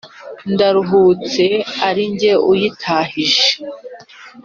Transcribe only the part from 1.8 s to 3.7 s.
ari jye uyitahije.